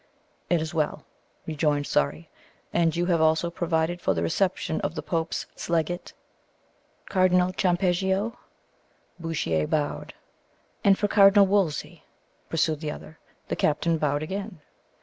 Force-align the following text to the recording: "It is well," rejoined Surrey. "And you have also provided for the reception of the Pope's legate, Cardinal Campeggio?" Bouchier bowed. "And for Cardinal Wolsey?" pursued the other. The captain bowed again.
"It 0.49 0.63
is 0.63 0.73
well," 0.73 1.05
rejoined 1.45 1.85
Surrey. 1.85 2.27
"And 2.73 2.95
you 2.95 3.05
have 3.05 3.21
also 3.21 3.51
provided 3.51 4.01
for 4.01 4.15
the 4.15 4.23
reception 4.23 4.81
of 4.81 4.95
the 4.95 5.03
Pope's 5.03 5.45
legate, 5.69 6.13
Cardinal 7.07 7.53
Campeggio?" 7.53 8.35
Bouchier 9.21 9.67
bowed. 9.67 10.15
"And 10.83 10.97
for 10.97 11.07
Cardinal 11.07 11.45
Wolsey?" 11.45 12.03
pursued 12.49 12.79
the 12.79 12.89
other. 12.89 13.19
The 13.47 13.55
captain 13.55 13.99
bowed 13.99 14.23
again. 14.23 14.61